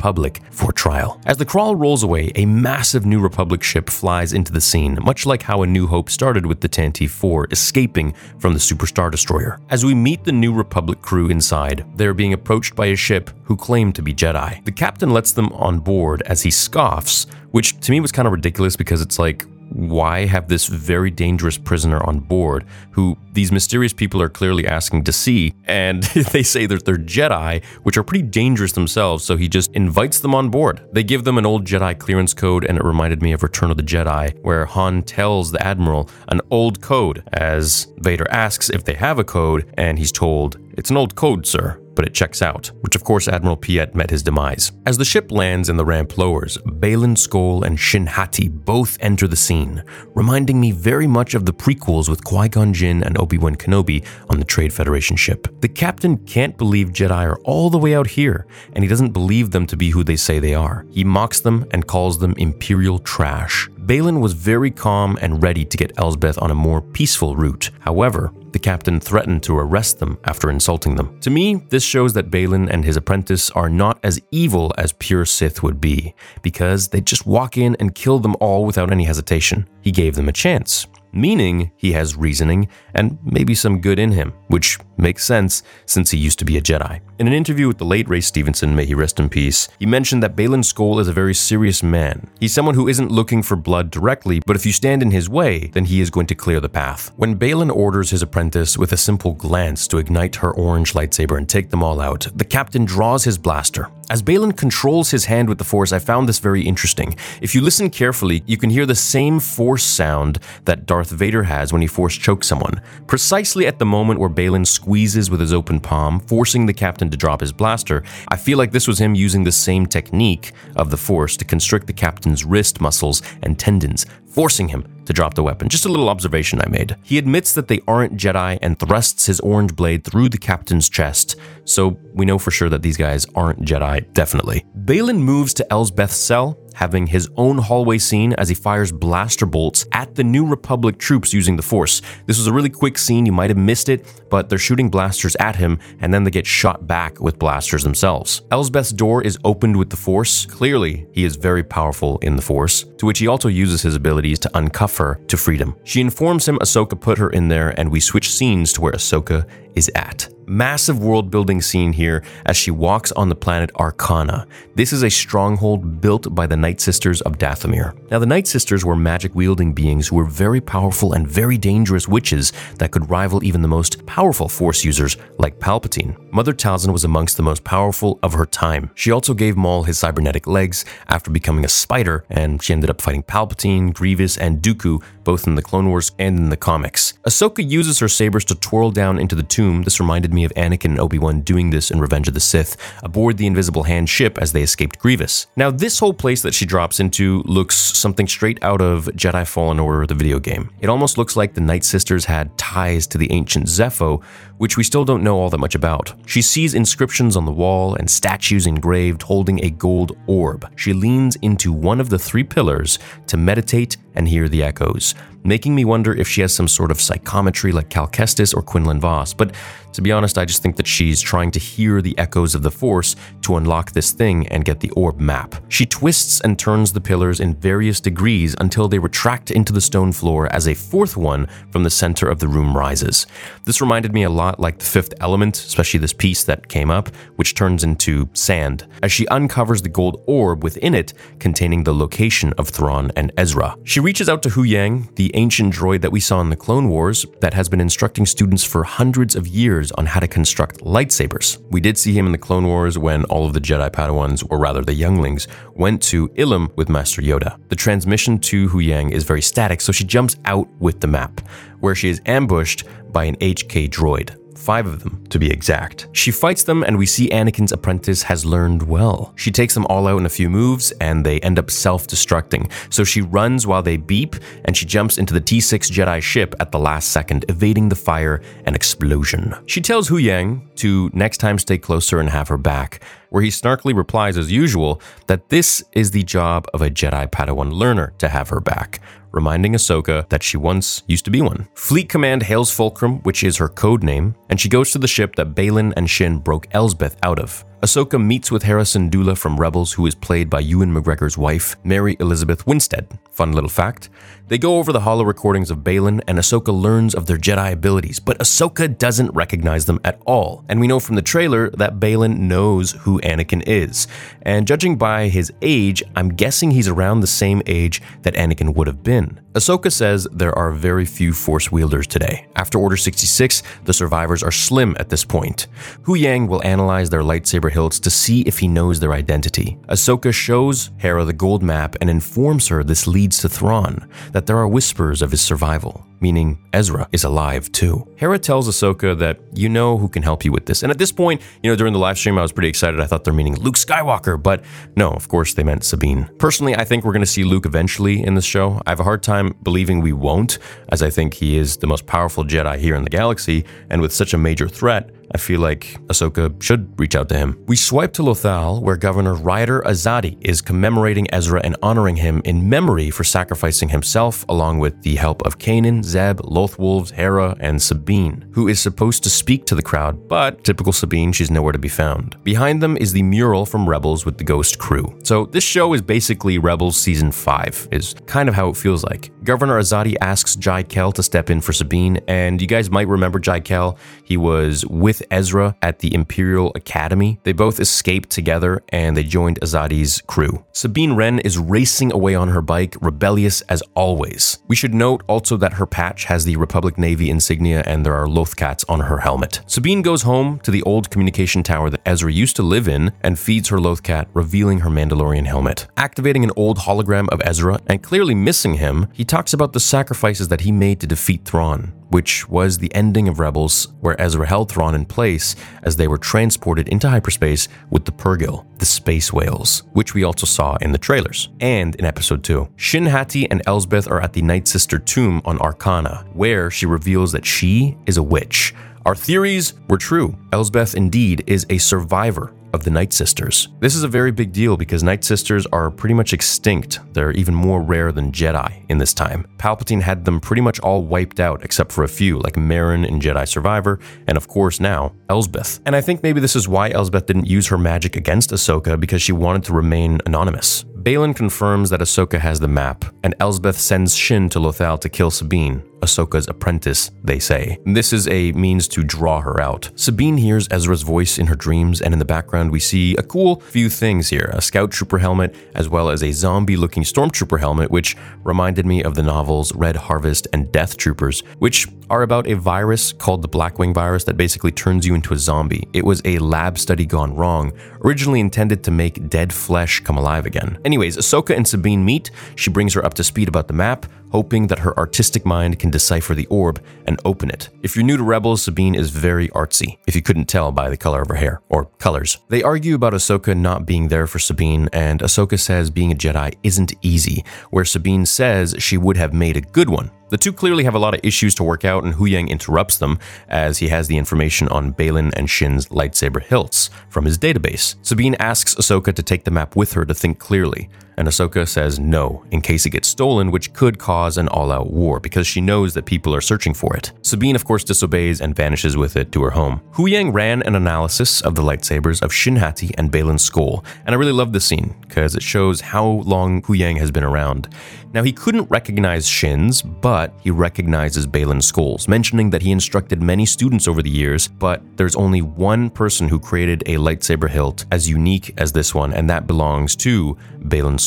for 0.50 0.72
trial. 0.72 1.20
As 1.26 1.36
the 1.36 1.44
crawl 1.44 1.76
rolls 1.76 2.02
away, 2.02 2.32
a 2.34 2.46
massive 2.46 3.04
New 3.06 3.20
Republic 3.20 3.62
ship 3.62 3.90
flies 3.90 4.32
into 4.32 4.52
the 4.52 4.60
scene, 4.60 4.98
much 5.02 5.26
like 5.26 5.42
how 5.42 5.62
A 5.62 5.66
New 5.66 5.86
Hope 5.86 6.10
started 6.10 6.46
with 6.46 6.60
the 6.60 6.68
Tantive 6.68 7.10
4 7.10 7.48
escaping 7.50 8.14
from 8.38 8.52
the 8.52 8.58
Superstar 8.58 9.10
Destroyer. 9.10 9.58
As 9.68 9.84
we 9.84 9.94
meet 9.94 10.24
the 10.24 10.32
New 10.32 10.52
Republic 10.52 11.02
crew 11.02 11.28
inside, 11.28 11.84
they 11.96 12.06
are 12.06 12.14
being 12.14 12.32
approached 12.32 12.74
by 12.74 12.86
a 12.86 12.96
ship 12.96 13.30
who 13.44 13.56
claim 13.56 13.92
to 13.92 14.02
be 14.02 14.14
Jedi. 14.14 14.64
The 14.64 14.72
captain 14.72 15.10
lets 15.10 15.32
them 15.32 15.52
on 15.52 15.80
board 15.80 16.22
as 16.22 16.42
he 16.42 16.50
scoffs, 16.50 17.26
which 17.50 17.78
to 17.80 17.92
me 17.92 18.00
was 18.00 18.12
kind 18.12 18.26
of 18.26 18.32
ridiculous 18.32 18.76
because 18.76 19.02
it's 19.02 19.18
like, 19.18 19.44
why 19.70 20.26
have 20.26 20.48
this 20.48 20.66
very 20.66 21.10
dangerous 21.10 21.58
prisoner 21.58 22.02
on 22.04 22.20
board 22.20 22.66
who 22.92 23.16
these 23.32 23.52
mysterious 23.52 23.92
people 23.92 24.20
are 24.20 24.28
clearly 24.28 24.66
asking 24.66 25.04
to 25.04 25.12
see? 25.12 25.54
And 25.66 26.02
they 26.32 26.42
say 26.42 26.66
that 26.66 26.84
they're 26.84 26.96
Jedi, 26.96 27.64
which 27.82 27.96
are 27.96 28.02
pretty 28.02 28.22
dangerous 28.22 28.72
themselves, 28.72 29.24
so 29.24 29.36
he 29.36 29.48
just 29.48 29.70
invites 29.72 30.20
them 30.20 30.34
on 30.34 30.50
board. 30.50 30.82
They 30.92 31.02
give 31.02 31.24
them 31.24 31.38
an 31.38 31.46
old 31.46 31.64
Jedi 31.64 31.98
clearance 31.98 32.34
code, 32.34 32.64
and 32.64 32.78
it 32.78 32.84
reminded 32.84 33.22
me 33.22 33.32
of 33.32 33.42
Return 33.42 33.70
of 33.70 33.76
the 33.76 33.82
Jedi, 33.82 34.38
where 34.42 34.66
Han 34.66 35.02
tells 35.02 35.52
the 35.52 35.62
Admiral 35.62 36.08
an 36.28 36.40
old 36.50 36.80
code 36.80 37.22
as 37.32 37.88
Vader 37.98 38.26
asks 38.30 38.70
if 38.70 38.84
they 38.84 38.94
have 38.94 39.18
a 39.18 39.24
code, 39.24 39.72
and 39.74 39.98
he's 39.98 40.12
told, 40.12 40.58
It's 40.76 40.90
an 40.90 40.96
old 40.96 41.14
code, 41.14 41.46
sir 41.46 41.80
but 42.00 42.08
it 42.08 42.14
checks 42.14 42.40
out, 42.40 42.68
which 42.80 42.96
of 42.96 43.04
course 43.04 43.28
Admiral 43.28 43.58
Piet 43.58 43.94
met 43.94 44.08
his 44.08 44.22
demise. 44.22 44.72
As 44.86 44.96
the 44.96 45.04
ship 45.04 45.30
lands 45.30 45.68
and 45.68 45.78
the 45.78 45.84
ramp 45.84 46.16
lowers, 46.16 46.56
Baylan 46.56 47.14
Skoll 47.14 47.62
and 47.62 47.78
Shin 47.78 48.06
Hati 48.06 48.48
both 48.48 48.96
enter 49.00 49.28
the 49.28 49.36
scene, 49.36 49.84
reminding 50.14 50.58
me 50.58 50.72
very 50.72 51.06
much 51.06 51.34
of 51.34 51.44
the 51.44 51.52
prequels 51.52 52.08
with 52.08 52.24
Qui-Gon 52.24 52.72
Jinn 52.72 53.02
and 53.02 53.20
Obi-Wan 53.20 53.54
Kenobi 53.54 54.02
on 54.30 54.38
the 54.38 54.46
Trade 54.46 54.72
Federation 54.72 55.14
ship. 55.14 55.46
The 55.60 55.68
captain 55.68 56.16
can't 56.24 56.56
believe 56.56 56.88
Jedi 56.88 57.22
are 57.22 57.38
all 57.40 57.68
the 57.68 57.76
way 57.76 57.94
out 57.94 58.06
here, 58.06 58.46
and 58.72 58.82
he 58.82 58.88
doesn't 58.88 59.12
believe 59.12 59.50
them 59.50 59.66
to 59.66 59.76
be 59.76 59.90
who 59.90 60.02
they 60.02 60.16
say 60.16 60.38
they 60.38 60.54
are. 60.54 60.86
He 60.90 61.04
mocks 61.04 61.40
them 61.40 61.66
and 61.70 61.86
calls 61.86 62.18
them 62.18 62.32
Imperial 62.38 62.98
trash. 62.98 63.68
Baylan 63.86 64.20
was 64.20 64.34
very 64.34 64.70
calm 64.70 65.18
and 65.20 65.42
ready 65.42 65.64
to 65.64 65.76
get 65.76 65.98
Elsbeth 65.98 66.40
on 66.40 66.50
a 66.50 66.54
more 66.54 66.80
peaceful 66.80 67.34
route. 67.34 67.70
However, 67.80 68.32
the 68.52 68.58
captain 68.58 69.00
threatened 69.00 69.42
to 69.44 69.56
arrest 69.56 69.98
them 69.98 70.18
after 70.24 70.50
insulting 70.50 70.96
them. 70.96 71.18
To 71.20 71.30
me, 71.30 71.54
this 71.70 71.82
shows 71.82 72.12
that 72.12 72.30
Baylan 72.30 72.68
and 72.70 72.84
his 72.84 72.96
apprentice 72.96 73.50
are 73.50 73.70
not 73.70 73.98
as 74.02 74.20
evil 74.30 74.72
as 74.76 74.92
pure 74.92 75.24
Sith 75.24 75.62
would 75.62 75.80
be, 75.80 76.14
because 76.42 76.88
they 76.88 77.00
just 77.00 77.26
walk 77.26 77.56
in 77.56 77.74
and 77.80 77.94
kill 77.94 78.18
them 78.18 78.36
all 78.38 78.66
without 78.66 78.92
any 78.92 79.04
hesitation. 79.04 79.68
He 79.80 79.92
gave 79.92 80.14
them 80.14 80.28
a 80.28 80.32
chance 80.32 80.86
meaning 81.12 81.70
he 81.76 81.92
has 81.92 82.16
reasoning 82.16 82.68
and 82.94 83.18
maybe 83.24 83.54
some 83.54 83.80
good 83.80 83.98
in 83.98 84.12
him, 84.12 84.32
which 84.48 84.78
makes 85.00 85.24
sense 85.24 85.62
since 85.86 86.10
he 86.10 86.18
used 86.18 86.38
to 86.38 86.44
be 86.44 86.56
a 86.56 86.60
Jedi. 86.60 87.00
In 87.18 87.26
an 87.26 87.32
interview 87.32 87.68
with 87.68 87.78
the 87.78 87.84
late 87.84 88.08
Ray 88.08 88.20
Stevenson, 88.20 88.74
may 88.74 88.84
he 88.84 88.94
rest 88.94 89.18
in 89.18 89.28
peace, 89.28 89.68
he 89.78 89.86
mentioned 89.86 90.22
that 90.22 90.36
Baylan 90.36 90.64
Skoll 90.64 91.00
is 91.00 91.08
a 91.08 91.12
very 91.12 91.34
serious 91.34 91.82
man. 91.82 92.28
He's 92.38 92.54
someone 92.54 92.74
who 92.74 92.88
isn't 92.88 93.12
looking 93.12 93.42
for 93.42 93.56
blood 93.56 93.90
directly, 93.90 94.40
but 94.46 94.56
if 94.56 94.64
you 94.64 94.72
stand 94.72 95.02
in 95.02 95.10
his 95.10 95.28
way, 95.28 95.68
then 95.68 95.84
he 95.84 96.00
is 96.00 96.10
going 96.10 96.26
to 96.26 96.34
clear 96.34 96.60
the 96.60 96.68
path. 96.68 97.12
When 97.16 97.38
Baylan 97.38 97.74
orders 97.74 98.10
his 98.10 98.22
apprentice 98.22 98.78
with 98.78 98.92
a 98.92 98.96
simple 98.96 99.32
glance 99.32 99.86
to 99.88 99.98
ignite 99.98 100.36
her 100.36 100.52
orange 100.52 100.92
lightsaber 100.92 101.36
and 101.36 101.48
take 101.48 101.70
them 101.70 101.82
all 101.82 102.00
out, 102.00 102.26
the 102.34 102.44
captain 102.44 102.84
draws 102.84 103.24
his 103.24 103.38
blaster. 103.38 103.88
As 104.10 104.24
Baylan 104.24 104.56
controls 104.56 105.12
his 105.12 105.26
hand 105.26 105.48
with 105.48 105.58
the 105.58 105.64
Force, 105.64 105.92
I 105.92 106.00
found 106.00 106.28
this 106.28 106.40
very 106.40 106.62
interesting. 106.62 107.14
If 107.40 107.54
you 107.54 107.60
listen 107.60 107.90
carefully, 107.90 108.42
you 108.44 108.56
can 108.56 108.68
hear 108.68 108.84
the 108.84 108.96
same 108.96 109.38
Force 109.38 109.84
sound 109.84 110.40
that 110.64 110.84
Darth 110.84 111.10
Vader 111.10 111.44
has 111.44 111.72
when 111.72 111.80
he 111.80 111.86
Force 111.86 112.16
chokes 112.16 112.48
someone, 112.48 112.80
precisely 113.06 113.68
at 113.68 113.78
the 113.78 113.86
moment 113.86 114.18
where 114.18 114.28
Baylan 114.28 114.66
with 114.90 115.40
his 115.40 115.52
open 115.52 115.78
palm, 115.78 116.20
forcing 116.20 116.66
the 116.66 116.74
captain 116.74 117.08
to 117.10 117.16
drop 117.16 117.40
his 117.40 117.52
blaster. 117.52 118.02
I 118.28 118.36
feel 118.36 118.58
like 118.58 118.72
this 118.72 118.88
was 118.88 119.00
him 119.00 119.14
using 119.14 119.44
the 119.44 119.52
same 119.52 119.86
technique 119.86 120.52
of 120.76 120.90
the 120.90 120.96
Force 120.96 121.36
to 121.36 121.44
constrict 121.44 121.86
the 121.86 121.92
captain's 121.92 122.44
wrist 122.44 122.80
muscles 122.80 123.22
and 123.42 123.58
tendons, 123.58 124.04
forcing 124.26 124.68
him 124.68 124.84
to 125.06 125.12
drop 125.12 125.34
the 125.34 125.42
weapon. 125.42 125.68
Just 125.68 125.86
a 125.86 125.88
little 125.88 126.08
observation 126.08 126.60
I 126.60 126.68
made. 126.68 126.96
He 127.02 127.18
admits 127.18 127.52
that 127.54 127.68
they 127.68 127.80
aren't 127.88 128.16
Jedi 128.16 128.58
and 128.62 128.78
thrusts 128.78 129.26
his 129.26 129.40
orange 129.40 129.74
blade 129.74 130.04
through 130.04 130.28
the 130.28 130.38
captain's 130.38 130.88
chest, 130.88 131.36
so 131.64 131.98
we 132.14 132.26
know 132.26 132.38
for 132.38 132.50
sure 132.50 132.68
that 132.68 132.82
these 132.82 132.96
guys 132.96 133.26
aren't 133.34 133.62
Jedi, 133.62 134.12
definitely. 134.12 134.64
Baylan 134.84 135.18
moves 135.18 135.54
to 135.54 135.72
Elsbeth's 135.72 136.16
cell 136.16 136.58
having 136.74 137.06
his 137.06 137.28
own 137.36 137.58
hallway 137.58 137.98
scene 137.98 138.32
as 138.34 138.48
he 138.48 138.54
fires 138.54 138.92
blaster 138.92 139.46
bolts 139.46 139.86
at 139.92 140.14
the 140.14 140.24
New 140.24 140.46
Republic 140.46 140.98
troops 140.98 141.32
using 141.32 141.56
the 141.56 141.62
Force. 141.62 142.02
This 142.26 142.38
was 142.38 142.46
a 142.46 142.52
really 142.52 142.68
quick 142.68 142.98
scene, 142.98 143.26
you 143.26 143.32
might 143.32 143.50
have 143.50 143.56
missed 143.56 143.88
it, 143.88 144.06
but 144.30 144.48
they're 144.48 144.58
shooting 144.58 144.90
blasters 144.90 145.36
at 145.36 145.56
him 145.56 145.78
and 146.00 146.12
then 146.12 146.24
they 146.24 146.30
get 146.30 146.46
shot 146.46 146.86
back 146.86 147.20
with 147.20 147.38
blasters 147.38 147.82
themselves. 147.82 148.42
Elsbeth's 148.50 148.92
door 148.92 149.22
is 149.22 149.38
opened 149.44 149.76
with 149.76 149.90
the 149.90 149.96
Force. 149.96 150.46
Clearly, 150.46 151.06
he 151.12 151.24
is 151.24 151.36
very 151.36 151.62
powerful 151.62 152.18
in 152.18 152.36
the 152.36 152.42
Force, 152.42 152.84
to 152.98 153.06
which 153.06 153.18
he 153.18 153.26
also 153.26 153.48
uses 153.48 153.82
his 153.82 153.96
abilities 153.96 154.38
to 154.40 154.48
uncuff 154.50 154.98
her 154.98 155.20
to 155.28 155.36
freedom. 155.36 155.76
She 155.84 156.00
informs 156.00 156.46
him 156.48 156.58
Ahsoka 156.58 157.00
put 157.00 157.18
her 157.18 157.30
in 157.30 157.48
there, 157.48 157.78
and 157.78 157.90
we 157.90 158.00
switch 158.00 158.30
scenes 158.30 158.72
to 158.74 158.80
where 158.80 158.92
Ahsoka 158.92 159.46
is 159.74 159.90
at 159.94 160.28
massive 160.50 160.98
world 160.98 161.30
building 161.30 161.62
scene 161.62 161.92
here 161.92 162.22
as 162.44 162.56
she 162.56 162.70
walks 162.70 163.12
on 163.12 163.28
the 163.28 163.34
planet 163.34 163.70
Arcana. 163.76 164.46
This 164.74 164.92
is 164.92 165.02
a 165.02 165.10
stronghold 165.10 166.00
built 166.00 166.34
by 166.34 166.46
the 166.46 166.56
Night 166.56 166.80
Sisters 166.80 167.20
of 167.22 167.38
Dathomir. 167.38 167.96
Now, 168.10 168.18
the 168.18 168.26
Night 168.26 168.48
Sisters 168.48 168.84
were 168.84 168.96
magic 168.96 169.34
wielding 169.34 169.72
beings 169.72 170.08
who 170.08 170.16
were 170.16 170.24
very 170.24 170.60
powerful 170.60 171.12
and 171.12 171.26
very 171.26 171.56
dangerous 171.56 172.08
witches 172.08 172.52
that 172.78 172.90
could 172.90 173.08
rival 173.08 173.44
even 173.44 173.62
the 173.62 173.68
most 173.68 174.04
powerful 174.06 174.48
Force 174.48 174.84
users 174.84 175.16
like 175.38 175.60
Palpatine. 175.60 176.16
Mother 176.32 176.52
Talzin 176.52 176.92
was 176.92 177.04
amongst 177.04 177.36
the 177.36 177.42
most 177.42 177.62
powerful 177.62 178.18
of 178.22 178.32
her 178.32 178.46
time. 178.46 178.90
She 178.94 179.12
also 179.12 179.34
gave 179.34 179.56
Maul 179.56 179.84
his 179.84 179.98
cybernetic 179.98 180.46
legs 180.46 180.84
after 181.08 181.30
becoming 181.30 181.64
a 181.64 181.68
spider, 181.68 182.24
and 182.28 182.60
she 182.62 182.72
ended 182.72 182.90
up 182.90 183.00
fighting 183.00 183.22
Palpatine, 183.22 183.92
Grievous, 183.92 184.36
and 184.36 184.60
Dooku 184.60 185.00
both 185.30 185.46
in 185.46 185.54
the 185.54 185.62
Clone 185.62 185.88
Wars 185.88 186.10
and 186.18 186.36
in 186.36 186.48
the 186.50 186.56
comics. 186.56 187.14
Ahsoka 187.24 187.62
uses 187.64 188.00
her 188.00 188.08
sabers 188.08 188.44
to 188.46 188.56
twirl 188.56 188.90
down 188.90 189.16
into 189.16 189.36
the 189.36 189.44
tomb. 189.44 189.84
This 189.84 190.00
reminded 190.00 190.34
me 190.34 190.42
of 190.44 190.52
Anakin 190.56 190.86
and 190.86 190.98
Obi-Wan 190.98 191.42
doing 191.42 191.70
this 191.70 191.92
in 191.92 192.00
Revenge 192.00 192.26
of 192.26 192.34
the 192.34 192.40
Sith 192.40 192.76
aboard 193.04 193.36
the 193.36 193.46
Invisible 193.46 193.84
Hand 193.84 194.08
ship 194.08 194.38
as 194.38 194.50
they 194.50 194.62
escaped 194.62 194.98
Grievous. 194.98 195.46
Now, 195.54 195.70
this 195.70 196.00
whole 196.00 196.12
place 196.12 196.42
that 196.42 196.52
she 196.52 196.66
drops 196.66 196.98
into 196.98 197.44
looks 197.44 197.76
something 197.76 198.26
straight 198.26 198.58
out 198.64 198.82
of 198.82 199.04
Jedi 199.14 199.46
Fallen 199.46 199.78
Order, 199.78 200.04
the 200.04 200.16
video 200.16 200.40
game. 200.40 200.70
It 200.80 200.88
almost 200.88 201.16
looks 201.16 201.36
like 201.36 201.54
the 201.54 201.60
Night 201.60 201.84
Sisters 201.84 202.24
had 202.24 202.58
ties 202.58 203.06
to 203.06 203.16
the 203.16 203.30
ancient 203.30 203.66
Zeffo, 203.66 204.20
which 204.58 204.76
we 204.76 204.82
still 204.82 205.04
don't 205.04 205.22
know 205.22 205.38
all 205.38 205.50
that 205.50 205.58
much 205.58 205.76
about. 205.76 206.12
She 206.26 206.42
sees 206.42 206.74
inscriptions 206.74 207.36
on 207.36 207.44
the 207.44 207.52
wall 207.52 207.94
and 207.94 208.10
statues 208.10 208.66
engraved 208.66 209.22
holding 209.22 209.64
a 209.64 209.70
gold 209.70 210.18
orb. 210.26 210.68
She 210.74 210.92
leans 210.92 211.36
into 211.36 211.72
one 211.72 212.00
of 212.00 212.10
the 212.10 212.18
three 212.18 212.42
pillars 212.42 212.98
to 213.28 213.36
meditate 213.36 213.96
and 214.14 214.28
hear 214.28 214.48
the 214.48 214.62
echoes, 214.62 215.14
making 215.44 215.74
me 215.74 215.84
wonder 215.84 216.12
if 216.14 216.28
she 216.28 216.40
has 216.40 216.52
some 216.52 216.68
sort 216.68 216.90
of 216.90 217.00
psychometry 217.00 217.72
like 217.72 217.88
Cal 217.88 218.06
Kestis 218.06 218.54
or 218.54 218.62
Quinlan 218.62 219.00
Vos. 219.00 219.32
But 219.34 219.54
To 219.92 220.02
be 220.02 220.12
honest, 220.12 220.38
I 220.38 220.44
just 220.44 220.62
think 220.62 220.76
that 220.76 220.86
she's 220.86 221.20
trying 221.20 221.50
to 221.50 221.58
hear 221.58 222.00
the 222.00 222.16
echoes 222.16 222.54
of 222.54 222.62
the 222.62 222.70
Force 222.70 223.16
to 223.42 223.56
unlock 223.56 223.90
this 223.90 224.12
thing 224.12 224.46
and 224.48 224.64
get 224.64 224.78
the 224.78 224.90
orb 224.90 225.18
map. 225.18 225.56
She 225.68 225.84
twists 225.84 226.40
and 226.40 226.58
turns 226.58 226.92
the 226.92 227.00
pillars 227.00 227.40
in 227.40 227.54
various 227.56 228.00
degrees 228.00 228.54
until 228.60 228.86
they 228.86 229.00
retract 229.00 229.50
into 229.50 229.72
the 229.72 229.80
stone 229.80 230.12
floor 230.12 230.46
as 230.54 230.68
a 230.68 230.74
fourth 230.74 231.16
one 231.16 231.48
from 231.72 231.82
the 231.82 231.90
center 231.90 232.28
of 232.28 232.38
the 232.38 232.46
room 232.46 232.76
rises. 232.76 233.26
This 233.64 233.80
reminded 233.80 234.14
me 234.14 234.22
a 234.22 234.30
lot 234.30 234.60
like 234.60 234.78
the 234.78 234.84
fifth 234.84 235.12
element, 235.20 235.56
especially 235.56 235.98
this 235.98 236.12
piece 236.12 236.44
that 236.44 236.68
came 236.68 236.90
up, 236.90 237.08
which 237.34 237.54
turns 237.54 237.82
into 237.82 238.28
sand, 238.32 238.86
as 239.02 239.10
she 239.10 239.26
uncovers 239.28 239.82
the 239.82 239.88
gold 239.88 240.22
orb 240.26 240.62
within 240.62 240.94
it 240.94 241.14
containing 241.40 241.82
the 241.82 241.94
location 241.94 242.52
of 242.58 242.68
Thrawn 242.68 243.10
and 243.16 243.32
Ezra. 243.36 243.76
She 243.84 243.98
reaches 243.98 244.28
out 244.28 244.42
to 244.44 244.50
Huyang, 244.50 245.14
the 245.16 245.32
ancient 245.34 245.74
droid 245.74 246.02
that 246.02 246.12
we 246.12 246.20
saw 246.20 246.40
in 246.40 246.50
the 246.50 246.56
Clone 246.56 246.88
Wars 246.88 247.26
that 247.40 247.54
has 247.54 247.68
been 247.68 247.80
instructing 247.80 248.24
students 248.24 248.62
for 248.62 248.84
hundreds 248.84 249.34
of 249.34 249.48
years 249.48 249.79
on 249.92 250.06
how 250.06 250.20
to 250.20 250.28
construct 250.28 250.80
lightsabers. 250.80 251.58
We 251.70 251.80
did 251.80 251.96
see 251.96 252.12
him 252.12 252.26
in 252.26 252.32
the 252.32 252.38
Clone 252.38 252.66
Wars 252.66 252.98
when 252.98 253.24
all 253.24 253.46
of 253.46 253.54
the 253.54 253.60
Jedi 253.60 253.90
Padawans, 253.90 254.46
or 254.50 254.58
rather 254.58 254.82
the 254.82 254.94
younglings, 254.94 255.48
went 255.74 256.02
to 256.10 256.28
Ilum 256.30 256.74
with 256.76 256.88
Master 256.88 257.22
Yoda. 257.22 257.58
The 257.68 257.76
transmission 257.76 258.38
to 258.40 258.68
Huyang 258.68 259.12
is 259.12 259.24
very 259.24 259.42
static, 259.42 259.80
so 259.80 259.92
she 259.92 260.04
jumps 260.04 260.36
out 260.44 260.68
with 260.78 261.00
the 261.00 261.06
map, 261.06 261.40
where 261.80 261.94
she 261.94 262.08
is 262.08 262.20
ambushed 262.26 262.84
by 263.12 263.24
an 263.24 263.36
HK 263.36 263.88
droid 263.90 264.39
five 264.60 264.86
of 264.86 265.02
them 265.02 265.24
to 265.30 265.38
be 265.38 265.50
exact. 265.50 266.08
She 266.12 266.30
fights 266.30 266.62
them, 266.62 266.82
and 266.82 266.98
we 266.98 267.06
see 267.06 267.28
Anakin's 267.30 267.72
apprentice 267.72 268.22
has 268.24 268.44
learned 268.44 268.82
well. 268.82 269.32
She 269.36 269.50
takes 269.50 269.74
them 269.74 269.86
all 269.86 270.06
out 270.06 270.18
in 270.18 270.26
a 270.26 270.28
few 270.28 270.50
moves, 270.50 270.92
and 271.00 271.24
they 271.24 271.40
end 271.40 271.58
up 271.58 271.70
self 271.70 272.06
destructing. 272.06 272.70
So 272.90 273.02
she 273.02 273.22
runs 273.22 273.66
while 273.66 273.82
they 273.82 273.96
beep, 273.96 274.36
and 274.64 274.76
she 274.76 274.86
jumps 274.86 275.18
into 275.18 275.34
the 275.34 275.40
T6 275.40 275.90
Jedi 275.90 276.20
ship 276.22 276.54
at 276.60 276.70
the 276.70 276.78
last 276.78 277.10
second, 277.10 277.44
evading 277.48 277.88
the 277.88 277.96
fire 277.96 278.42
and 278.66 278.76
explosion. 278.76 279.54
She 279.66 279.80
tells 279.80 280.08
Hu 280.08 280.20
Huyang 280.20 280.74
to 280.76 281.10
next 281.14 281.38
time 281.38 281.58
stay 281.58 281.78
closer 281.78 282.20
and 282.20 282.28
have 282.28 282.48
her 282.48 282.58
back, 282.58 283.02
where 283.30 283.42
he 283.42 283.48
snarkily 283.48 283.96
replies, 283.96 284.36
as 284.36 284.52
usual, 284.52 285.00
that 285.26 285.48
this 285.48 285.82
is 285.92 286.10
the 286.10 286.22
job 286.22 286.66
of 286.74 286.82
a 286.82 286.90
Jedi 286.90 287.30
Padawan 287.30 287.72
learner 287.72 288.12
to 288.18 288.28
have 288.28 288.48
her 288.50 288.60
back, 288.60 289.00
reminding 289.32 289.72
Ahsoka 289.72 290.28
that 290.28 290.42
she 290.42 290.56
once 290.56 291.02
used 291.06 291.24
to 291.24 291.30
be 291.30 291.40
one. 291.40 291.68
Fleet 291.74 292.08
Command 292.08 292.42
hails 292.42 292.70
Fulcrum, 292.70 293.20
which 293.20 293.42
is 293.42 293.56
her 293.56 293.68
code 293.68 294.02
name, 294.02 294.34
and 294.50 294.60
she 294.60 294.68
goes 294.68 294.90
to 294.92 294.98
the 294.98 295.08
ship 295.08 295.36
that 295.36 295.54
Baylan 295.54 295.94
and 295.96 296.10
Shin 296.10 296.38
broke 296.38 296.66
Elsbeth 296.72 297.16
out 297.22 297.38
of. 297.38 297.64
Ahsoka 297.82 298.22
meets 298.22 298.50
with 298.50 298.64
Hera 298.64 298.82
Syndulla 298.82 299.38
from 299.38 299.58
Rebels, 299.58 299.94
who 299.94 300.04
is 300.06 300.14
played 300.14 300.50
by 300.50 300.60
Ewan 300.60 300.92
McGregor's 300.92 301.38
wife, 301.38 301.76
Mary 301.82 302.14
Elizabeth 302.20 302.66
Winstead. 302.66 303.08
Fun 303.30 303.52
little 303.52 303.70
fact. 303.70 304.10
They 304.48 304.58
go 304.58 304.76
over 304.76 304.92
the 304.92 305.00
holo 305.00 305.22
recordings 305.24 305.70
of 305.70 305.78
Baylan, 305.78 306.20
and 306.28 306.36
Ahsoka 306.36 306.78
learns 306.78 307.14
of 307.14 307.24
their 307.24 307.38
Jedi 307.38 307.72
abilities, 307.72 308.18
but 308.20 308.38
Ahsoka 308.38 308.98
doesn't 308.98 309.30
recognize 309.30 309.86
them 309.86 309.98
at 310.04 310.20
all. 310.26 310.62
And 310.68 310.78
we 310.78 310.88
know 310.88 311.00
from 311.00 311.14
the 311.14 311.22
trailer 311.22 311.70
that 311.70 312.00
Baylan 312.00 312.36
knows 312.40 312.92
who 312.92 313.18
Anakin 313.22 313.62
is. 313.66 314.08
And 314.42 314.66
judging 314.66 314.98
by 314.98 315.28
his 315.28 315.50
age, 315.62 316.02
I'm 316.16 316.30
guessing 316.30 316.72
he's 316.72 316.88
around 316.88 317.20
the 317.20 317.26
same 317.26 317.62
age 317.64 318.02
that 318.22 318.34
Anakin 318.34 318.74
would 318.74 318.88
have 318.88 319.02
been. 319.02 319.40
Ahsoka 319.54 319.90
says 319.90 320.28
there 320.32 320.56
are 320.58 320.70
very 320.70 321.06
few 321.06 321.32
Force 321.32 321.72
wielders 321.72 322.06
today. 322.06 322.46
After 322.56 322.78
Order 322.78 322.96
66, 322.96 323.62
the 323.84 323.92
survivors 323.92 324.39
are 324.42 324.50
slim 324.50 324.96
at 324.98 325.08
this 325.08 325.24
point. 325.24 325.66
Huyang 326.02 326.48
will 326.48 326.62
analyze 326.64 327.10
their 327.10 327.22
lightsaber 327.22 327.70
hilts 327.70 327.98
to 328.00 328.10
see 328.10 328.42
if 328.42 328.58
he 328.58 328.68
knows 328.68 329.00
their 329.00 329.12
identity. 329.12 329.78
Ahsoka 329.88 330.32
shows 330.32 330.90
Hera 330.98 331.24
the 331.24 331.32
gold 331.32 331.62
map 331.62 331.96
and 332.00 332.10
informs 332.10 332.68
her 332.68 332.82
this 332.82 333.06
leads 333.06 333.38
to 333.38 333.48
Thrawn, 333.48 334.08
that 334.32 334.46
there 334.46 334.58
are 334.58 334.68
whispers 334.68 335.22
of 335.22 335.30
his 335.30 335.40
survival 335.40 336.06
meaning 336.20 336.58
Ezra 336.72 337.08
is 337.12 337.24
alive 337.24 337.70
too. 337.72 338.06
Hera 338.16 338.38
tells 338.38 338.68
Ahsoka 338.68 339.18
that 339.18 339.40
you 339.54 339.68
know 339.68 339.96
who 339.98 340.08
can 340.08 340.22
help 340.22 340.44
you 340.44 340.52
with 340.52 340.66
this. 340.66 340.82
And 340.82 340.90
at 340.90 340.98
this 340.98 341.12
point, 341.12 341.40
you 341.62 341.70
know, 341.70 341.76
during 341.76 341.92
the 341.92 341.98
live 341.98 342.18
stream, 342.18 342.38
I 342.38 342.42
was 342.42 342.52
pretty 342.52 342.68
excited. 342.68 343.00
I 343.00 343.06
thought 343.06 343.24
they're 343.24 343.34
meaning 343.34 343.56
Luke 343.56 343.76
Skywalker, 343.76 344.40
but 344.40 344.64
no, 344.96 345.10
of 345.10 345.28
course 345.28 345.54
they 345.54 345.64
meant 345.64 345.84
Sabine. 345.84 346.30
Personally, 346.38 346.76
I 346.76 346.84
think 346.84 347.04
we're 347.04 347.12
going 347.12 347.20
to 347.22 347.26
see 347.26 347.44
Luke 347.44 347.66
eventually 347.66 348.22
in 348.22 348.34
this 348.34 348.44
show. 348.44 348.80
I 348.86 348.90
have 348.90 349.00
a 349.00 349.04
hard 349.04 349.22
time 349.22 349.54
believing 349.62 350.00
we 350.00 350.12
won't, 350.12 350.58
as 350.90 351.02
I 351.02 351.10
think 351.10 351.34
he 351.34 351.56
is 351.56 351.78
the 351.78 351.86
most 351.86 352.06
powerful 352.06 352.44
Jedi 352.44 352.78
here 352.78 352.94
in 352.94 353.04
the 353.04 353.10
galaxy, 353.10 353.64
and 353.88 354.00
with 354.00 354.12
such 354.12 354.34
a 354.34 354.38
major 354.38 354.68
threat, 354.68 355.10
I 355.32 355.38
feel 355.38 355.60
like 355.60 355.96
Ahsoka 356.08 356.60
should 356.60 356.98
reach 356.98 357.14
out 357.14 357.28
to 357.28 357.36
him. 357.36 357.56
We 357.68 357.76
swipe 357.76 358.12
to 358.14 358.22
Lothal, 358.22 358.82
where 358.82 358.96
Governor 358.96 359.34
Ryder 359.34 359.80
Azadi 359.82 360.36
is 360.40 360.60
commemorating 360.60 361.32
Ezra 361.32 361.60
and 361.62 361.76
honoring 361.82 362.16
him 362.16 362.42
in 362.44 362.68
memory 362.68 363.10
for 363.10 363.22
sacrificing 363.22 363.90
himself, 363.90 364.44
along 364.48 364.80
with 364.80 365.00
the 365.02 365.14
help 365.14 365.42
of 365.42 365.58
Kanan, 365.58 366.04
Zeb, 366.10 366.40
Lothwolves, 366.40 367.12
Hera, 367.12 367.56
and 367.60 367.80
Sabine, 367.80 368.50
who 368.52 368.68
is 368.68 368.80
supposed 368.80 369.22
to 369.22 369.30
speak 369.30 369.64
to 369.66 369.74
the 369.74 369.82
crowd, 369.82 370.28
but 370.28 370.64
typical 370.64 370.92
Sabine, 370.92 371.32
she's 371.32 371.50
nowhere 371.50 371.72
to 371.72 371.78
be 371.78 371.88
found. 371.88 372.36
Behind 372.42 372.82
them 372.82 372.96
is 372.96 373.12
the 373.12 373.22
mural 373.22 373.64
from 373.64 373.88
Rebels 373.88 374.26
with 374.26 374.38
the 374.38 374.44
Ghost 374.44 374.78
crew. 374.78 375.18
So 375.22 375.46
this 375.46 375.64
show 375.64 375.92
is 375.92 376.02
basically 376.02 376.58
Rebels 376.58 376.96
season 376.96 377.30
5, 377.32 377.88
is 377.92 378.14
kind 378.26 378.48
of 378.48 378.54
how 378.54 378.68
it 378.68 378.76
feels 378.76 379.04
like. 379.04 379.30
Governor 379.44 379.80
Azadi 379.80 380.16
asks 380.20 380.56
Jai 380.56 380.82
Kell 380.82 381.12
to 381.12 381.22
step 381.22 381.48
in 381.48 381.60
for 381.60 381.72
Sabine, 381.72 382.20
and 382.28 382.60
you 382.60 382.66
guys 382.66 382.90
might 382.90 383.08
remember 383.08 383.38
Jai 383.38 383.60
Kell. 383.60 383.96
He 384.24 384.36
was 384.36 384.84
with 384.86 385.22
Ezra 385.30 385.76
at 385.82 386.00
the 386.00 386.12
Imperial 386.14 386.72
Academy. 386.74 387.38
They 387.44 387.52
both 387.52 387.80
escaped 387.80 388.30
together 388.30 388.82
and 388.88 389.16
they 389.16 389.24
joined 389.24 389.60
Azadi's 389.60 390.20
crew. 390.26 390.64
Sabine 390.72 391.14
Wren 391.14 391.38
is 391.40 391.58
racing 391.58 392.12
away 392.12 392.34
on 392.34 392.48
her 392.48 392.60
bike, 392.60 392.96
rebellious 393.00 393.60
as 393.62 393.82
always. 393.94 394.58
We 394.68 394.76
should 394.76 394.94
note 394.94 395.22
also 395.28 395.56
that 395.58 395.74
her 395.74 395.86
patch 396.00 396.24
has 396.24 396.46
the 396.46 396.56
Republic 396.56 396.96
Navy 396.96 397.28
insignia 397.28 397.82
and 397.86 398.06
there 398.06 398.14
are 398.14 398.26
Lothcats 398.26 398.86
on 398.88 399.00
her 399.00 399.18
helmet. 399.18 399.60
Sabine 399.66 400.00
goes 400.00 400.22
home 400.22 400.58
to 400.60 400.70
the 400.70 400.82
old 400.84 401.10
communication 401.10 401.62
tower 401.62 401.90
that 401.90 402.00
Ezra 402.06 402.32
used 402.32 402.56
to 402.56 402.62
live 402.62 402.88
in 402.88 403.12
and 403.20 403.38
feeds 403.38 403.68
her 403.68 403.76
Lothcat, 403.76 404.26
revealing 404.32 404.80
her 404.80 404.88
Mandalorian 404.88 405.44
helmet. 405.44 405.88
Activating 405.98 406.42
an 406.42 406.52
old 406.56 406.78
hologram 406.78 407.28
of 407.28 407.42
Ezra 407.44 407.78
and 407.86 408.02
clearly 408.02 408.34
missing 408.34 408.74
him, 408.74 409.08
he 409.12 409.26
talks 409.26 409.52
about 409.52 409.74
the 409.74 409.80
sacrifices 409.94 410.48
that 410.48 410.62
he 410.62 410.72
made 410.72 411.00
to 411.00 411.06
defeat 411.06 411.44
Thrawn 411.44 411.92
which 412.10 412.48
was 412.48 412.78
the 412.78 412.94
ending 412.94 413.26
of 413.26 413.40
Rebels, 413.40 413.88
where 414.00 414.20
Ezra 414.20 414.46
held 414.46 414.70
Thrawn 414.70 414.94
in 414.94 415.06
place 415.06 415.56
as 415.82 415.96
they 415.96 416.06
were 416.06 416.18
transported 416.18 416.88
into 416.88 417.08
hyperspace 417.08 417.66
with 417.88 418.04
the 418.04 418.12
Purrgil, 418.12 418.66
the 418.78 418.86
space 418.86 419.32
whales, 419.32 419.84
which 419.92 420.14
we 420.14 420.22
also 420.22 420.46
saw 420.46 420.76
in 420.76 420.92
the 420.92 420.98
trailers 420.98 421.48
and 421.60 421.94
in 421.96 422.04
episode 422.04 422.44
2. 422.44 422.68
Shin 422.76 423.06
Hati 423.06 423.50
and 423.50 423.62
Elsbeth 423.66 424.08
are 424.08 424.20
at 424.20 424.32
the 424.32 424.42
Night 424.42 424.68
Sister 424.68 424.98
tomb 424.98 425.40
on 425.44 425.58
Arcana, 425.58 426.26
where 426.34 426.70
she 426.70 426.86
reveals 426.86 427.32
that 427.32 427.46
she 427.46 427.96
is 428.06 428.16
a 428.16 428.22
witch. 428.22 428.74
Our 429.06 429.14
theories 429.14 429.74
were 429.88 429.96
true. 429.96 430.36
Elsbeth 430.52 430.94
indeed 430.94 431.44
is 431.46 431.64
a 431.70 431.78
survivor 431.78 432.52
of 432.72 432.84
the 432.84 432.90
Night 432.90 433.12
Sisters. 433.12 433.68
This 433.80 433.94
is 433.94 434.02
a 434.02 434.08
very 434.08 434.30
big 434.30 434.52
deal 434.52 434.76
because 434.76 435.02
Night 435.02 435.24
Sisters 435.24 435.66
are 435.66 435.90
pretty 435.90 436.14
much 436.14 436.32
extinct. 436.32 437.00
They're 437.12 437.32
even 437.32 437.54
more 437.54 437.82
rare 437.82 438.12
than 438.12 438.32
Jedi 438.32 438.84
in 438.88 438.98
this 438.98 439.14
time. 439.14 439.46
Palpatine 439.58 440.02
had 440.02 440.24
them 440.24 440.40
pretty 440.40 440.62
much 440.62 440.80
all 440.80 441.04
wiped 441.04 441.40
out 441.40 441.64
except 441.64 441.92
for 441.92 442.04
a 442.04 442.08
few, 442.08 442.38
like 442.38 442.54
Merrin 442.54 443.06
in 443.06 443.20
Jedi 443.20 443.46
Survivor, 443.48 443.98
and 444.26 444.36
of 444.36 444.48
course 444.48 444.80
now, 444.80 445.12
Elsbeth. 445.28 445.80
And 445.86 445.94
I 445.94 446.00
think 446.00 446.22
maybe 446.22 446.40
this 446.40 446.56
is 446.56 446.68
why 446.68 446.90
Elsbeth 446.90 447.26
didn't 447.26 447.46
use 447.46 447.66
her 447.68 447.78
magic 447.78 448.16
against 448.16 448.50
Ahsoka 448.50 448.98
because 448.98 449.22
she 449.22 449.32
wanted 449.32 449.64
to 449.64 449.72
remain 449.72 450.20
anonymous. 450.26 450.84
Baylan 451.02 451.34
confirms 451.34 451.88
that 451.88 452.00
Ahsoka 452.00 452.38
has 452.38 452.60
the 452.60 452.68
map, 452.68 453.06
and 453.24 453.34
Elsbeth 453.40 453.78
sends 453.78 454.14
Shin 454.14 454.50
to 454.50 454.58
Lothal 454.58 455.00
to 455.00 455.08
kill 455.08 455.30
Sabine, 455.30 455.82
Ahsoka's 456.00 456.46
apprentice, 456.46 457.10
they 457.24 457.38
say. 457.38 457.78
This 457.86 458.12
is 458.12 458.28
a 458.28 458.52
means 458.52 458.86
to 458.88 459.02
draw 459.02 459.40
her 459.40 459.62
out. 459.62 459.90
Sabine 459.96 460.36
hears 460.36 460.68
Ezra's 460.70 461.00
voice 461.00 461.38
in 461.38 461.46
her 461.46 461.54
dreams, 461.54 462.02
and 462.02 462.12
in 462.12 462.18
the 462.18 462.26
background, 462.26 462.70
we 462.70 462.80
see 462.80 463.16
a 463.16 463.22
cool 463.22 463.60
few 463.60 463.88
things 463.88 464.28
here 464.28 464.50
a 464.52 464.60
scout 464.60 464.90
trooper 464.90 465.18
helmet, 465.18 465.54
as 465.74 465.88
well 465.88 466.10
as 466.10 466.22
a 466.22 466.32
zombie 466.32 466.76
looking 466.76 467.02
stormtrooper 467.02 467.58
helmet, 467.58 467.90
which 467.90 468.14
reminded 468.44 468.84
me 468.84 469.02
of 469.02 469.14
the 469.14 469.22
novels 469.22 469.74
Red 469.74 469.96
Harvest 469.96 470.48
and 470.52 470.70
Death 470.70 470.98
Troopers, 470.98 471.40
which 471.60 471.86
are 472.10 472.22
about 472.22 472.48
a 472.48 472.54
virus 472.54 473.12
called 473.12 473.40
the 473.40 473.48
Blackwing 473.48 473.94
virus 473.94 474.24
that 474.24 474.36
basically 474.36 474.72
turns 474.72 475.06
you 475.06 475.14
into 475.14 475.32
a 475.32 475.38
zombie. 475.38 475.88
It 475.92 476.04
was 476.04 476.20
a 476.24 476.38
lab 476.38 476.76
study 476.76 477.06
gone 477.06 477.34
wrong, 477.34 477.72
originally 478.04 478.40
intended 478.40 478.82
to 478.84 478.90
make 478.90 479.28
dead 479.28 479.52
flesh 479.52 480.00
come 480.00 480.18
alive 480.18 480.44
again. 480.44 480.78
Anyways, 480.90 481.16
Ahsoka 481.16 481.56
and 481.56 481.68
Sabine 481.68 482.04
meet. 482.04 482.32
She 482.56 482.68
brings 482.68 482.94
her 482.94 483.04
up 483.04 483.14
to 483.14 483.22
speed 483.22 483.46
about 483.46 483.68
the 483.68 483.72
map, 483.72 484.06
hoping 484.30 484.66
that 484.68 484.78
her 484.80 484.96
artistic 484.98 485.44
mind 485.44 485.78
can 485.78 485.90
decipher 485.90 486.34
the 486.34 486.46
orb 486.46 486.82
and 487.06 487.20
open 487.24 487.50
it. 487.50 487.68
If 487.82 487.96
you're 487.96 488.04
new 488.04 488.16
to 488.16 488.22
Rebels, 488.22 488.62
Sabine 488.62 488.94
is 488.94 489.10
very 489.10 489.48
artsy, 489.48 489.98
if 490.06 490.14
you 490.14 490.22
couldn't 490.22 490.46
tell 490.46 490.72
by 490.72 490.88
the 490.88 490.96
color 490.96 491.22
of 491.22 491.28
her 491.28 491.34
hair, 491.34 491.60
or 491.68 491.86
colors. 491.98 492.38
They 492.48 492.62
argue 492.62 492.94
about 492.94 493.12
Ahsoka 493.12 493.56
not 493.56 493.86
being 493.86 494.08
there 494.08 494.26
for 494.26 494.38
Sabine, 494.38 494.88
and 494.92 495.20
Ahsoka 495.20 495.58
says 495.58 495.90
being 495.90 496.12
a 496.12 496.16
Jedi 496.16 496.54
isn't 496.62 496.92
easy, 497.02 497.44
where 497.70 497.84
Sabine 497.84 498.26
says 498.26 498.74
she 498.78 498.96
would 498.96 499.16
have 499.16 499.32
made 499.32 499.56
a 499.56 499.60
good 499.60 499.88
one. 499.88 500.10
The 500.30 500.38
two 500.38 500.52
clearly 500.52 500.84
have 500.84 500.94
a 500.94 500.98
lot 501.00 501.14
of 501.14 501.20
issues 501.24 501.56
to 501.56 501.64
work 501.64 501.84
out, 501.84 502.04
and 502.04 502.14
Huyang 502.14 502.48
interrupts 502.48 502.98
them 502.98 503.18
as 503.48 503.78
he 503.78 503.88
has 503.88 504.06
the 504.06 504.16
information 504.16 504.68
on 504.68 504.94
Baylan 504.94 505.32
and 505.36 505.50
Shin's 505.50 505.88
lightsaber 505.88 506.40
hilts 506.40 506.88
from 507.08 507.24
his 507.24 507.36
database. 507.36 507.96
Sabine 508.02 508.36
asks 508.36 508.76
Ahsoka 508.76 509.12
to 509.12 509.24
take 509.24 509.42
the 509.42 509.50
map 509.50 509.74
with 509.74 509.92
her 509.94 510.04
to 510.04 510.14
think 510.14 510.38
clearly, 510.38 510.88
and 511.20 511.28
Ahsoka 511.28 511.68
says 511.68 512.00
no 512.00 512.44
in 512.50 512.62
case 512.62 512.86
it 512.86 512.90
gets 512.90 513.06
stolen, 513.06 513.50
which 513.50 513.72
could 513.74 513.98
cause 513.98 514.38
an 514.38 514.48
all 514.48 514.72
out 514.72 514.90
war 514.90 515.20
because 515.20 515.46
she 515.46 515.60
knows 515.60 515.92
that 515.94 516.06
people 516.06 516.34
are 516.34 516.40
searching 516.40 516.72
for 516.72 516.96
it. 516.96 517.12
Sabine, 517.22 517.54
of 517.54 517.66
course, 517.66 517.84
disobeys 517.84 518.40
and 518.40 518.56
vanishes 518.56 518.96
with 518.96 519.16
it 519.16 519.30
to 519.32 519.42
her 519.42 519.50
home. 519.50 519.82
Huyang 519.92 520.32
ran 520.32 520.62
an 520.62 520.74
analysis 520.74 521.42
of 521.42 521.54
the 521.54 521.62
lightsabers 521.62 522.22
of 522.22 522.32
Shin 522.32 522.56
Hati 522.56 522.92
and 522.96 523.12
Baylan 523.12 523.38
Skoll, 523.38 523.84
and 524.06 524.14
I 524.14 524.18
really 524.18 524.32
love 524.32 524.52
this 524.52 524.64
scene 524.64 524.96
because 525.02 525.36
it 525.36 525.42
shows 525.42 525.82
how 525.82 526.06
long 526.06 526.62
Huyang 526.62 526.96
has 526.98 527.10
been 527.10 527.24
around. 527.24 527.68
Now, 528.12 528.24
he 528.24 528.32
couldn't 528.32 528.68
recognize 528.70 529.28
Shin's, 529.28 529.82
but 529.82 530.34
he 530.40 530.50
recognizes 530.50 531.28
Baylan 531.28 531.62
Skoll's, 531.62 532.08
mentioning 532.08 532.50
that 532.50 532.62
he 532.62 532.72
instructed 532.72 533.22
many 533.22 533.46
students 533.46 533.86
over 533.86 534.02
the 534.02 534.10
years, 534.10 534.48
but 534.48 534.82
there's 534.96 535.14
only 535.14 535.42
one 535.42 535.90
person 535.90 536.28
who 536.28 536.40
created 536.40 536.82
a 536.86 536.96
lightsaber 536.96 537.48
hilt 537.48 537.84
as 537.92 538.08
unique 538.08 538.52
as 538.58 538.72
this 538.72 538.92
one, 538.94 539.12
and 539.12 539.30
that 539.30 539.46
belongs 539.46 539.94
to 539.96 540.36
Baylan 540.62 540.98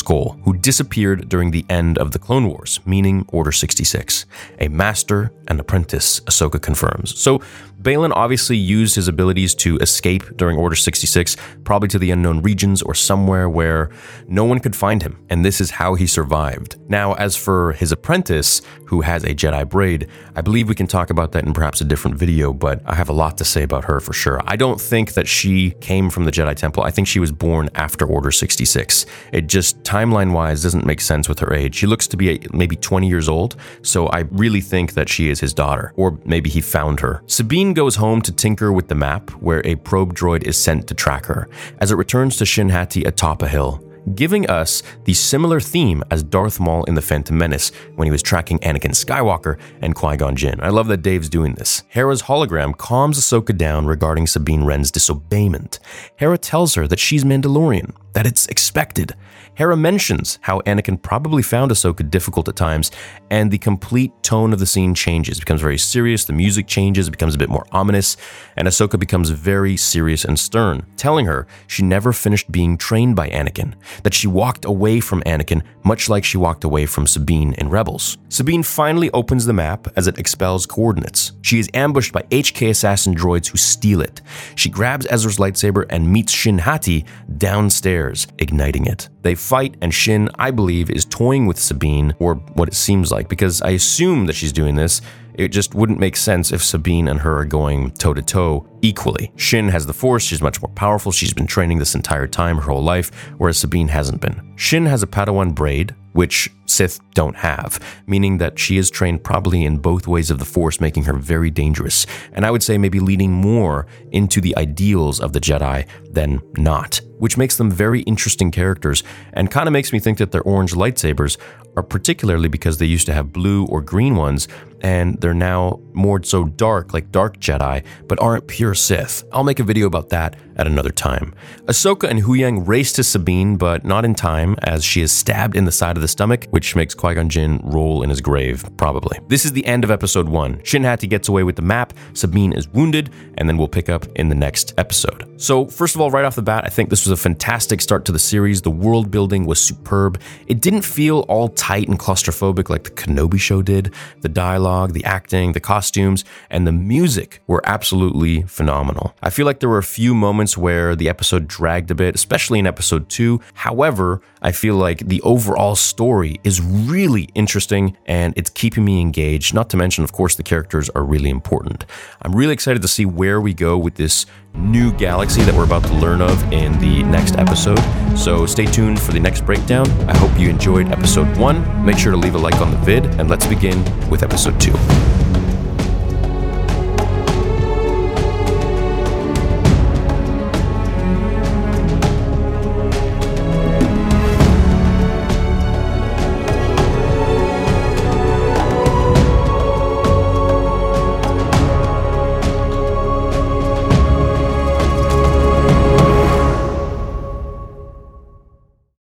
Who 0.44 0.54
disappeared 0.58 1.30
during 1.30 1.52
the 1.52 1.66
end 1.70 1.98
of 1.98 2.12
the 2.12 2.20
Clone 2.20 2.48
Wars, 2.48 2.80
meaning 2.86 3.26
Order 3.30 3.52
66. 3.52 4.26
A 4.60 4.68
master 4.68 5.32
and 5.48 5.60
apprentice, 5.60 6.20
Ahsoka 6.22 6.62
confirms. 6.62 7.18
So 7.20 7.42
Baylan 7.82 8.14
obviously 8.16 8.56
used 8.56 8.96
his 8.96 9.10
abilities 9.10 9.54
to 9.56 9.78
escape 9.78 10.38
during 10.38 10.58
Order 10.58 10.76
66, 10.76 11.36
probably 11.66 11.90
to 11.90 12.00
the 12.00 12.12
unknown 12.12 12.42
regions 12.42 12.82
or 12.82 12.94
somewhere 12.94 13.50
where 13.50 13.90
no 14.28 14.46
one 14.46 14.60
could 14.60 14.76
find 14.76 15.04
him, 15.04 15.22
and 15.30 15.44
this 15.44 15.60
is 15.60 15.72
how 15.72 15.96
he 15.96 16.08
survived. 16.08 16.78
Now, 16.88 17.14
as 17.16 17.36
for 17.36 17.74
his 17.74 17.92
apprentice, 17.92 18.62
who 18.86 19.02
has 19.02 19.26
a 19.26 19.36
Jedi 19.36 19.68
braid, 19.68 20.08
I 20.34 20.42
believe 20.42 20.70
we 20.70 20.76
can 20.76 20.88
talk 20.88 21.10
about 21.10 21.34
that 21.34 21.44
in 21.44 21.54
perhaps 21.54 21.82
a 21.82 21.84
different 21.84 22.16
video, 22.16 22.54
but 22.54 22.82
I 22.86 22.96
have 22.96 23.10
a 23.10 23.14
lot 23.14 23.38
to 23.40 23.46
say 23.46 23.64
about 23.64 23.84
her 23.86 24.00
for 24.00 24.14
sure. 24.14 24.40
I 24.46 24.56
don't 24.56 24.80
think 24.80 25.14
that 25.16 25.28
she 25.28 25.72
came 25.82 26.10
from 26.10 26.24
the 26.24 26.32
Jedi 26.32 26.56
Temple. 26.56 26.84
I 26.84 26.92
think 26.92 27.10
she 27.10 27.20
was 27.20 27.34
born 27.34 27.70
after 27.76 28.06
Order 28.06 28.32
66. 28.32 29.06
It 29.34 29.48
just, 29.48 29.84
timeline 29.94 30.32
wise, 30.34 30.64
doesn't 30.64 30.88
make 30.88 31.00
sense 31.00 31.30
with 31.30 31.38
her 31.38 31.54
age. 31.54 31.76
She 31.76 31.86
looks 31.86 32.08
to 32.08 32.18
be 32.18 32.26
uh, 32.34 32.48
maybe 32.52 32.76
20 32.76 33.08
years 33.08 33.30
old, 33.30 33.56
so 33.84 34.08
I 34.08 34.22
really 34.32 34.62
think 34.62 34.94
that 34.94 35.08
she 35.08 35.30
is 35.30 35.40
his 35.40 35.54
daughter, 35.54 35.94
or 35.96 36.18
maybe 36.26 36.50
he 36.50 36.62
found 36.62 37.00
her. 37.02 37.22
Sabine 37.28 37.74
goes 37.74 37.96
home 37.98 38.20
to 38.24 38.32
tinker 38.32 38.74
with 38.74 38.88
the 38.88 38.96
map, 38.96 39.30
where 39.48 39.62
a 39.66 39.76
probe 39.76 40.16
droid 40.16 40.44
is 40.44 40.58
sent 40.58 40.88
to 40.88 40.96
track 40.96 41.26
her, 41.28 41.48
as 41.78 41.92
it 41.92 41.96
returns 41.96 42.38
to 42.38 42.46
Shin 42.46 42.70
Hati 42.70 43.04
atop 43.04 43.44
a 43.44 43.48
hill 43.48 43.84
giving 44.16 44.50
us 44.50 44.84
the 45.06 45.14
similar 45.14 45.62
theme 45.62 46.04
as 46.12 46.24
Darth 46.24 46.60
Maul 46.60 46.84
in 46.86 46.96
The 46.96 47.02
Phantom 47.02 47.38
Menace 47.38 47.72
when 47.96 48.06
he 48.06 48.12
was 48.12 48.22
tracking 48.22 48.60
Anakin 48.60 48.92
Skywalker 48.92 49.58
and 49.82 49.96
Qui 49.96 50.18
Gon 50.18 50.36
Jinn. 50.36 50.60
I 50.62 50.70
love 50.70 50.88
that 50.88 51.02
Dave's 51.02 51.30
doing 51.30 51.54
this. 51.56 51.84
Hera's 51.88 52.24
hologram 52.24 52.78
calms 52.78 53.18
Ahsoka 53.18 53.58
down 53.58 53.86
regarding 53.86 54.28
Sabine 54.28 54.66
Wren's 54.66 54.92
disobeyment. 54.92 55.80
Hera 56.18 56.38
tells 56.38 56.76
her 56.76 56.88
that 56.88 57.00
she's 57.00 57.24
Mandalorian, 57.24 57.94
that 58.14 58.26
it's 58.26 58.48
expected. 58.48 59.16
Hera 59.56 59.78
mentions 59.78 60.40
how 60.42 60.62
Anakin 60.62 61.00
probably 61.00 61.44
found 61.44 61.72
Ahsoka 61.72 62.10
difficult 62.10 62.48
at 62.48 62.56
times, 62.56 62.92
and 63.30 63.52
the 63.52 63.58
complete 63.60 64.12
tone 64.24 64.52
of 64.52 64.60
the 64.60 64.66
scene 64.66 64.96
changes. 64.96 65.38
It 65.38 65.42
becomes 65.42 65.62
very 65.62 65.78
serious, 65.78 66.26
the 66.26 66.34
music 66.34 66.66
changes, 66.66 67.08
it 67.08 67.12
becomes 67.12 67.36
a 67.36 67.38
bit 67.38 67.50
more 67.50 67.66
ominous, 67.72 68.18
and 68.58 68.68
Ahsoka 68.68 68.98
becomes 68.98 69.30
very 69.30 69.78
serious 69.78 70.26
and 70.26 70.40
stern, 70.40 70.86
telling 70.98 71.28
her 71.28 71.46
she 71.68 71.84
never 71.84 72.14
finished 72.14 72.52
being 72.52 72.78
trained 72.78 73.16
by 73.16 73.30
Anakin, 73.30 73.74
that 74.04 74.14
she 74.14 74.28
walked 74.28 74.66
away 74.66 75.00
from 75.00 75.22
Anakin 75.24 75.62
much 75.84 76.10
like 76.10 76.24
she 76.24 76.38
walked 76.38 76.64
away 76.64 76.86
from 76.86 77.06
Sabine 77.06 77.54
in 77.54 77.70
Rebels. 77.70 78.18
Sabine 78.30 78.64
finally 78.64 79.12
opens 79.12 79.46
the 79.46 79.54
map 79.54 79.88
as 79.96 80.08
it 80.08 80.18
expels 80.18 80.66
coordinates. 80.66 81.34
She 81.42 81.60
is 81.60 81.70
ambushed 81.74 82.14
by 82.14 82.24
HK 82.24 82.70
assassin 82.70 83.14
droids 83.16 83.48
who 83.48 83.58
steal 83.58 84.02
it. 84.02 84.22
She 84.56 84.70
grabs 84.70 85.06
Ezra's 85.10 85.38
lightsaber 85.38 85.86
and 85.90 86.12
meets 86.12 86.32
Shin 86.32 86.60
Hati 86.60 87.06
downstairs, 87.38 88.03
igniting 88.38 88.86
it. 88.86 89.10
They 89.22 89.36
fight, 89.36 89.76
and 89.82 89.94
Shin, 89.94 90.30
I 90.38 90.52
believe, 90.52 90.90
is 90.90 91.06
toying 91.06 91.46
with 91.46 91.60
Sabine, 91.60 92.14
or 92.20 92.36
what 92.36 92.68
it 92.68 92.74
seems 92.74 93.12
like, 93.12 93.30
because 93.30 93.62
I 93.62 93.72
assume 93.72 94.26
that 94.26 94.34
she's 94.34 94.54
doing 94.54 94.76
this. 94.76 95.02
It 95.34 95.48
just 95.48 95.74
wouldn't 95.74 96.00
make 96.00 96.16
sense 96.16 96.52
if 96.52 96.64
Sabine 96.64 97.08
and 97.08 97.22
her 97.22 97.40
are 97.40 97.46
going 97.46 97.92
toe 97.92 98.14
to 98.14 98.22
toe 98.22 98.68
equally. 98.84 99.32
Shin 99.38 99.70
has 99.70 99.88
the 99.88 99.94
Force, 99.94 100.24
she's 100.24 100.42
much 100.42 100.62
more 100.62 100.72
powerful, 100.76 101.12
she's 101.12 101.34
been 101.34 101.48
training 101.48 101.80
this 101.80 101.96
entire 101.96 102.28
time, 102.28 102.58
her 102.58 102.64
whole 102.64 102.84
life, 102.84 103.10
whereas 103.38 103.58
Sabine 103.58 103.88
hasn't 103.88 104.22
been. 104.22 104.54
Shin 104.56 104.86
has 104.86 105.02
a 105.02 105.08
Padawan 105.08 105.56
braid, 105.56 105.96
which 106.12 106.52
Sith 106.66 107.00
don't 107.14 107.36
have, 107.36 107.80
meaning 108.08 108.38
that 108.38 108.60
she 108.60 108.78
is 108.78 108.90
trained 108.90 109.24
probably 109.24 109.64
in 109.64 109.78
both 109.78 110.08
ways 110.08 110.30
of 110.30 110.38
the 110.38 110.46
Force, 110.46 110.80
making 110.80 111.04
her 111.04 111.14
very 111.14 111.50
dangerous. 111.50 112.06
And 112.34 112.46
I 112.46 112.52
would 112.52 112.62
say 112.62 112.78
maybe 112.78 113.00
leading 113.00 113.32
more 113.32 113.88
into 114.12 114.42
the 114.42 114.56
ideals 114.58 115.20
of 115.20 115.34
the 115.34 115.40
Jedi 115.40 115.88
than 116.12 116.42
not, 116.58 117.02
which 117.18 117.38
makes 117.38 117.58
them 117.58 117.72
very 117.72 118.02
interesting 118.02 118.52
characters 118.52 119.04
and 119.34 119.50
kind 119.50 119.68
of 119.68 119.74
makes 119.74 119.94
me 119.94 120.00
think 120.00 120.18
that 120.18 120.32
their 120.32 120.44
orange 120.44 120.74
lightsabers 120.74 121.38
are 121.76 121.84
particularly 121.84 122.50
because 122.50 122.78
they 122.78 122.86
used 122.86 123.08
to 123.08 123.14
have 123.14 123.34
blue 123.34 123.66
or 123.66 123.82
green 123.82 124.16
ones 124.16 124.48
and 124.82 125.20
they're 125.22 125.34
now 125.34 125.80
more 125.94 126.22
so 126.24 126.46
dark, 126.46 126.94
like 126.94 127.12
dark 127.12 127.40
Jedi, 127.40 127.84
but 128.08 128.20
aren't 128.22 128.48
pure 128.48 128.74
Sith. 128.74 129.24
I'll 129.32 129.44
make 129.44 129.60
a 129.60 129.64
video 129.64 129.88
about 129.88 130.10
that 130.10 130.36
at 130.58 130.68
another 130.68 130.92
time. 130.92 131.34
Ahsoka 131.66 132.10
and 132.10 132.22
Huyang 132.22 132.68
race 132.68 132.92
to 132.94 133.04
Sabine, 133.04 133.58
but 133.58 133.84
not 133.84 134.06
in 134.06 134.16
time, 134.16 134.56
as 134.64 134.84
she 134.84 135.02
is 135.02 135.12
stabbed 135.12 135.56
in 135.56 135.66
the 135.66 135.72
side 135.72 135.98
of 135.98 136.02
the 136.02 136.08
stomach, 136.08 136.48
which 136.52 136.76
makes 136.76 136.94
Qui 136.94 137.16
Gon 137.16 137.30
Jinn 137.30 137.60
roll 137.64 138.04
in 138.04 138.10
his 138.10 138.22
grave, 138.22 138.66
probably. 138.78 139.20
This 139.28 139.46
is 139.46 139.54
the 139.54 139.66
end 139.66 139.84
of 139.84 139.92
episode 139.92 140.28
one. 140.30 140.62
Shin 140.64 140.84
Hati 140.84 141.08
gets 141.08 141.28
away 141.28 141.44
with 141.44 141.56
the 141.56 141.62
map, 141.62 141.94
Sabine 142.14 142.54
is 142.54 142.68
wounded, 142.68 143.10
and 143.38 143.48
then 143.48 143.58
we'll 143.58 143.68
pick 143.68 143.90
up 143.90 144.06
in 144.16 144.30
the 144.30 144.36
next 144.36 144.74
episode. 144.78 145.30
So, 145.42 145.66
first 145.66 145.96
of 145.96 146.02
all, 146.02 146.12
right 146.12 146.26
off 146.26 146.36
the 146.36 146.42
bat, 146.42 146.64
I 146.66 146.70
think 146.70 146.90
this 146.90 147.06
was 147.06 147.12
a 147.12 147.22
fantastic 147.22 147.82
start 147.82 148.06
to 148.06 148.12
the 148.12 148.20
series. 148.20 148.62
The 148.62 148.72
world 148.72 149.12
building 149.12 149.46
was 149.46 149.60
superb. 149.60 150.22
It 150.48 150.62
didn't 150.62 150.84
feel 150.84 151.22
all 151.28 151.50
tight 151.50 151.88
and 151.88 152.00
claustrophobic 152.00 152.70
like 152.70 152.84
the 152.84 152.92
Kenobi 152.92 153.40
show 153.40 153.62
did. 153.62 153.94
The 154.22 154.30
dialogue, 154.30 154.94
the 154.94 155.04
acting, 155.04 155.52
the 155.52 155.60
costumes, 155.60 156.24
and 156.50 156.66
the 156.66 156.72
music 156.72 157.42
were 157.48 157.62
absolutely 157.66 158.44
phenomenal. 158.44 159.16
I 159.22 159.30
feel 159.30 159.46
like 159.46 159.60
there 159.60 159.70
were 159.70 159.78
a 159.78 159.84
few 159.84 160.14
moments 160.44 160.58
where 160.58 160.94
the 160.94 161.08
episode 161.08 161.48
dragged 161.48 161.90
a 161.90 161.96
bit, 161.96 162.16
especially 162.16 162.60
in 162.60 162.68
episode 162.68 163.08
two. 163.08 163.40
However, 163.54 164.20
I 164.42 164.52
feel 164.52 164.76
like 164.76 165.08
the 165.08 165.22
overall 165.22 165.76
story 165.76 166.40
is 166.44 166.60
really 166.60 167.30
interesting 167.34 167.96
and 168.06 168.34
it's 168.36 168.50
keeping 168.50 168.84
me 168.84 169.00
engaged. 169.00 169.54
Not 169.54 169.70
to 169.70 169.78
mention, 169.78 170.04
of 170.04 170.12
course, 170.12 170.36
the 170.36 170.44
characters 170.44 170.90
are 170.90 171.06
really 171.06 171.30
important. 171.30 171.86
I'm 172.22 172.36
really 172.36 172.54
excited 172.54 172.82
to 172.82 172.90
see 172.90 173.06
where 173.06 173.40
we 173.40 173.54
go 173.54 173.78
with 173.78 173.96
this 173.96 174.26
new 174.54 174.92
galaxy 174.92 175.44
that 175.44 175.56
we're 175.56 175.64
about 175.64 175.84
to 175.84 175.94
learn 175.94 176.22
of 176.22 176.38
in 176.52 176.78
the 176.80 177.04
next 177.04 177.38
episode. 177.38 177.80
So 178.18 178.46
stay 178.46 178.66
tuned 178.66 179.00
for 179.00 179.14
the 179.14 179.22
next 179.22 179.46
breakdown. 179.46 179.90
I 180.10 180.18
hope 180.18 180.38
you 180.38 180.50
enjoyed 180.50 180.92
episode 180.92 181.38
one. 181.38 181.64
Make 181.86 181.98
sure 181.98 182.12
to 182.12 182.18
leave 182.18 182.36
a 182.36 182.38
like 182.38 182.60
on 182.60 182.70
the 182.72 182.78
vid, 182.80 183.06
and 183.18 183.30
let's 183.30 183.48
begin 183.48 183.80
with 184.10 184.24
episode 184.24 184.60
two. 184.60 184.74